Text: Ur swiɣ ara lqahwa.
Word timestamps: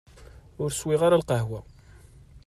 Ur 0.61 0.69
swiɣ 0.71 1.01
ara 1.03 1.21
lqahwa. 1.21 1.59